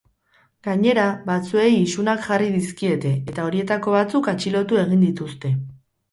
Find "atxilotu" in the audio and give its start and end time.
4.33-4.81